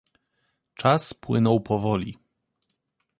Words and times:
Czas 0.75 1.13
płynął 1.13 1.59
powoli. 1.59 2.17